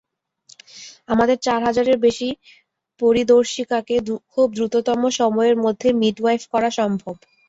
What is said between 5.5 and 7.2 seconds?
মধ্যে মিডওয়াইফ করা সম্ভব।